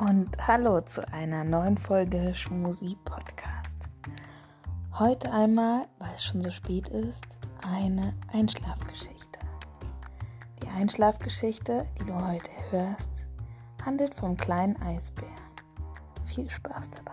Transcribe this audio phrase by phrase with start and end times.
[0.00, 3.76] und hallo zu einer neuen Folge Schmusi Podcast.
[4.96, 7.24] Heute einmal, weil es schon so spät ist,
[7.62, 9.40] eine Einschlafgeschichte.
[10.62, 13.26] Die Einschlafgeschichte, die du heute hörst,
[13.84, 15.28] handelt vom kleinen Eisbär.
[16.24, 17.12] Viel Spaß dabei.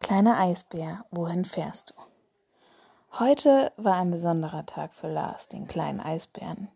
[0.00, 2.15] Kleiner Eisbär, wohin fährst du?
[3.18, 6.68] Heute war ein besonderer Tag für Lars, den kleinen Eisbären.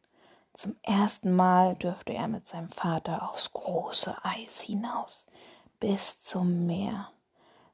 [0.54, 5.26] Zum ersten Mal durfte er mit seinem Vater aufs große Eis hinaus,
[5.80, 7.10] bis zum Meer.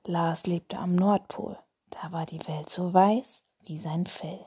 [0.05, 1.57] Lars lebte am Nordpol,
[1.91, 4.45] da war die Welt so weiß wie sein Fell.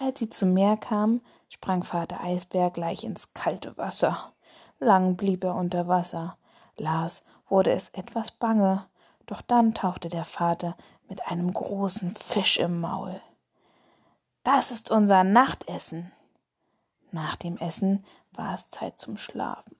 [0.00, 4.32] Als sie zum Meer kamen, sprang Vater Eisbär gleich ins kalte Wasser.
[4.80, 6.36] Lang blieb er unter Wasser.
[6.76, 8.88] Lars wurde es etwas bange,
[9.26, 10.76] doch dann tauchte der Vater
[11.12, 13.20] mit einem großen Fisch im Maul.
[14.44, 16.10] Das ist unser Nachtessen.
[17.10, 19.76] Nach dem Essen war es Zeit zum Schlafen.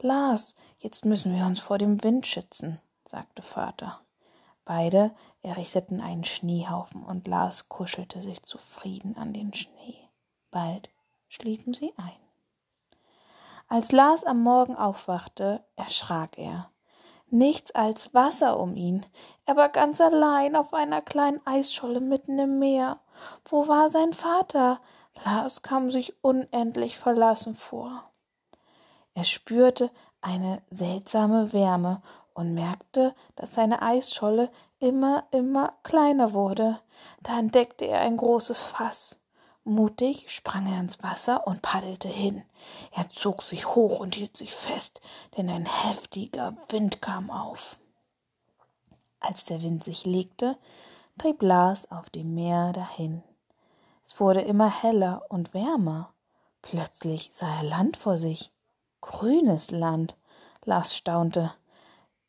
[0.00, 4.00] Lars, jetzt müssen wir uns vor dem Wind schützen, sagte Vater.
[4.64, 10.08] Beide errichteten einen Schneehaufen und Lars kuschelte sich zufrieden an den Schnee.
[10.50, 10.90] Bald
[11.28, 12.18] schliefen sie ein.
[13.68, 16.68] Als Lars am Morgen aufwachte, erschrak er
[17.30, 19.04] nichts als Wasser um ihn.
[19.46, 23.00] Er war ganz allein auf einer kleinen Eisscholle mitten im Meer.
[23.44, 24.80] Wo war sein Vater?
[25.24, 28.10] Lars kam sich unendlich verlassen vor.
[29.14, 29.90] Er spürte
[30.20, 32.02] eine seltsame Wärme
[32.34, 36.80] und merkte, dass seine Eisscholle immer, immer kleiner wurde.
[37.22, 39.18] Da entdeckte er ein großes Fass.
[39.68, 42.42] Mutig sprang er ins Wasser und paddelte hin.
[42.90, 45.02] Er zog sich hoch und hielt sich fest,
[45.36, 47.78] denn ein heftiger Wind kam auf.
[49.20, 50.56] Als der Wind sich legte,
[51.18, 53.22] trieb Lars auf dem Meer dahin.
[54.02, 56.14] Es wurde immer heller und wärmer.
[56.62, 58.50] Plötzlich sah er Land vor sich.
[59.02, 60.16] Grünes Land.
[60.64, 61.52] Lars staunte.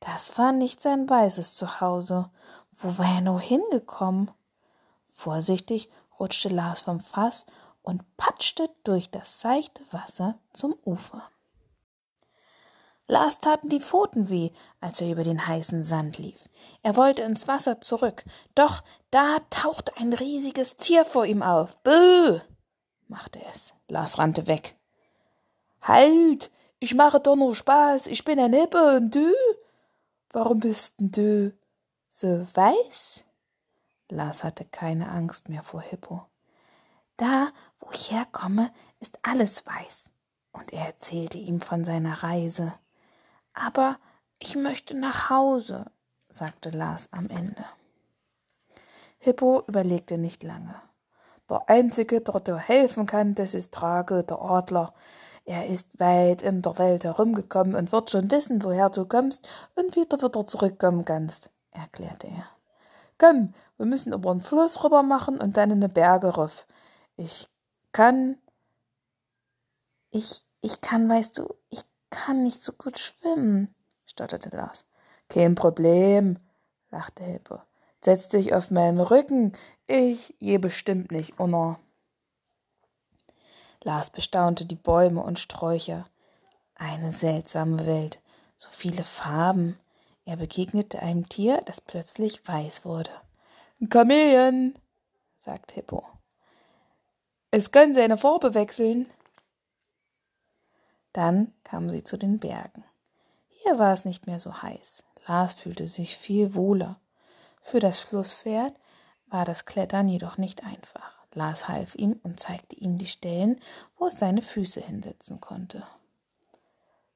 [0.02, 2.30] Das war nicht sein weißes Zuhause.
[2.74, 4.30] Wo war er nur hingekommen?
[5.06, 7.46] Vorsichtig rutschte Lars vom Fass
[7.82, 11.24] und patschte durch das seichte Wasser zum Ufer.
[13.08, 16.48] Lars taten die Pfoten weh, als er über den heißen Sand lief.
[16.84, 21.78] Er wollte ins Wasser zurück, doch da tauchte ein riesiges Tier vor ihm auf.
[21.78, 22.40] Böh!
[23.08, 23.74] machte es.
[23.88, 24.78] Lars rannte weg.
[25.82, 26.52] Halt!
[26.80, 28.08] Ich mache doch nur Spaß.
[28.08, 29.34] Ich bin ein Hippe und du?
[30.32, 31.54] Warum bist denn du
[32.10, 33.26] so weiß?
[34.10, 36.26] Lars hatte keine Angst mehr vor Hippo.
[37.18, 37.50] Da,
[37.80, 40.12] wo ich herkomme, ist alles weiß.
[40.52, 42.74] Und er erzählte ihm von seiner Reise.
[43.54, 43.98] Aber
[44.40, 45.86] ich möchte nach Hause,
[46.30, 47.64] sagte Lars am Ende.
[49.20, 50.76] Hippo überlegte nicht lange.
[51.50, 54.94] Der Einzige, der dir helfen kann, das ist Trage, der Adler.
[55.46, 59.96] Er ist weit in der Welt herumgekommen und wird schon wissen, woher du kommst und
[59.96, 62.46] wieder wieder zurückkommen kannst, erklärte er.
[63.18, 66.68] Komm, wir müssen über den Fluss rüber machen und dann in die Berge rauf.
[67.16, 67.48] Ich
[67.94, 68.38] kann.
[70.12, 73.74] Ich, ich kann, weißt du, ich kann nicht so gut schwimmen,
[74.06, 74.86] stotterte Lars.
[75.30, 76.40] Kein Problem,
[76.92, 77.62] lachte Hilpe.
[78.02, 79.54] Setz dich auf meinen Rücken.
[79.88, 81.80] Ich je bestimmt nicht, Unna.
[83.84, 86.06] Lars bestaunte die Bäume und Sträucher.
[86.76, 88.20] Eine seltsame Welt,
[88.58, 89.80] so viele Farben.
[90.26, 93.12] Er begegnete einem Tier, das plötzlich weiß wurde.
[93.82, 94.74] Ein Chamäleon,
[95.38, 96.06] sagt Hippo.
[97.50, 99.10] Es kann seine Farbe wechseln.
[101.14, 102.84] Dann kamen sie zu den Bergen.
[103.48, 105.04] Hier war es nicht mehr so heiß.
[105.28, 107.00] Lars fühlte sich viel wohler.
[107.62, 108.76] Für das Flusspferd
[109.28, 111.26] war das Klettern jedoch nicht einfach.
[111.34, 113.62] Lars half ihm und zeigte ihm die Stellen,
[113.98, 115.88] wo es seine Füße hinsetzen konnte.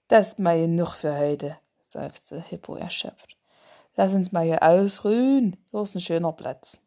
[0.07, 1.57] Das mal genug für heute,
[1.90, 3.35] seufzte Hippo erschöpft.
[3.95, 5.55] Lass uns mal hier ausruhen.
[5.71, 6.81] Hier ist ein schöner Platz.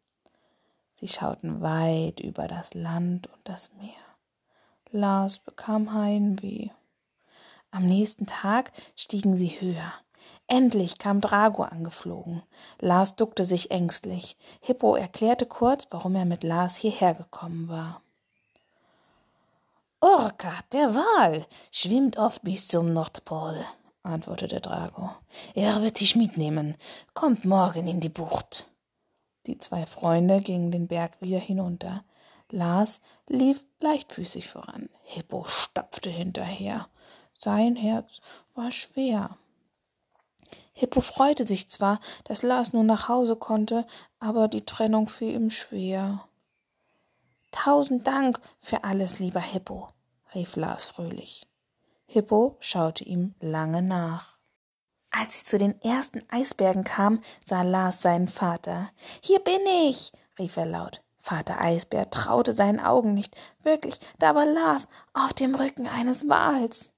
[0.93, 3.93] Sie schauten weit über das Land und das Meer.
[4.91, 6.69] Lars bekam Heimweh.
[7.71, 9.93] Am nächsten Tag stiegen sie höher.
[10.47, 12.41] Endlich kam Drago angeflogen.
[12.79, 14.37] Lars duckte sich ängstlich.
[14.61, 18.01] Hippo erklärte kurz, warum er mit Lars hierher gekommen war.
[19.99, 23.65] Orca, der Wal, schwimmt oft bis zum Nordpol,
[24.07, 25.11] antwortete Drago.
[25.53, 26.75] Er wird dich mitnehmen.
[27.13, 28.67] Kommt morgen in die Bucht.
[29.45, 32.03] Die zwei Freunde gingen den Berg wieder hinunter.
[32.49, 34.89] Lars lief leichtfüßig voran.
[35.03, 36.87] Hippo stapfte hinterher.
[37.37, 38.19] Sein Herz
[38.55, 39.37] war schwer.
[40.73, 43.85] Hippo freute sich zwar, dass Lars nun nach Hause konnte,
[44.19, 46.27] aber die Trennung fiel ihm schwer.
[47.51, 49.87] Tausend Dank für alles, lieber Hippo,
[50.35, 51.47] rief Lars fröhlich.
[52.07, 54.37] Hippo schaute ihm lange nach.
[55.11, 58.89] Als sie zu den ersten Eisbergen kam, sah Lars seinen Vater.
[59.21, 61.03] Hier bin ich, rief er laut.
[61.19, 63.35] Vater Eisbär traute seinen Augen nicht.
[63.61, 66.93] Wirklich, da war Lars auf dem Rücken eines Wals.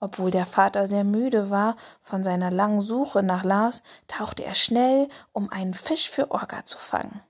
[0.00, 5.08] Obwohl der Vater sehr müde war von seiner langen Suche nach Lars, tauchte er schnell,
[5.32, 7.22] um einen Fisch für Orga zu fangen.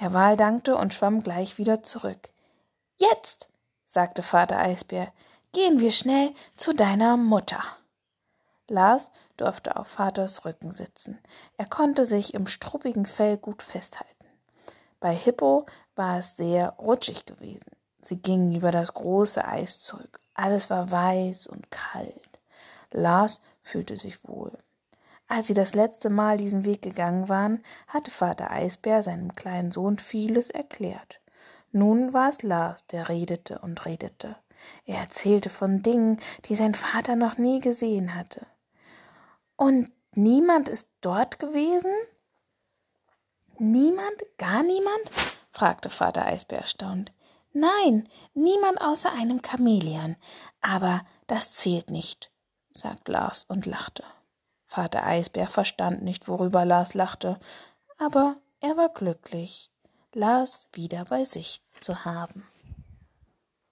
[0.00, 2.30] Der Wal dankte und schwamm gleich wieder zurück.
[2.96, 3.50] Jetzt,
[3.84, 5.12] sagte Vater Eisbär,
[5.52, 7.62] gehen wir schnell zu deiner Mutter.
[8.68, 11.18] Lars durfte auf Vaters Rücken sitzen.
[11.58, 14.26] Er konnte sich im struppigen Fell gut festhalten.
[14.98, 17.70] Bei Hippo war es sehr rutschig gewesen.
[18.00, 20.20] Sie gingen über das große Eis zurück.
[20.34, 22.40] Alles war weiß und kalt.
[22.90, 24.56] Lars fühlte sich wohl.
[25.28, 29.98] Als sie das letzte Mal diesen Weg gegangen waren, hatte Vater Eisbär seinem kleinen Sohn
[29.98, 31.20] vieles erklärt.
[31.70, 34.36] Nun war es Lars, der redete und redete.
[34.84, 38.46] Er erzählte von Dingen, die sein Vater noch nie gesehen hatte.
[39.56, 41.92] Und niemand ist dort gewesen?
[43.58, 44.24] Niemand?
[44.38, 45.10] Gar niemand?
[45.50, 47.12] fragte Vater Eisbär erstaunt.
[47.52, 50.16] Nein, niemand außer einem Chamäleon.
[50.60, 52.30] Aber das zählt nicht,
[52.72, 54.04] sagte Lars und lachte.
[54.64, 57.38] Vater Eisbär verstand nicht, worüber Lars lachte,
[57.98, 59.70] aber er war glücklich,
[60.14, 62.48] Lars wieder bei sich zu haben.